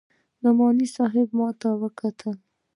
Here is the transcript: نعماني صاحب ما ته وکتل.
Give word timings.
نعماني 0.43 0.87
صاحب 0.95 1.27
ما 1.37 1.47
ته 1.61 1.69
وکتل. 1.81 2.37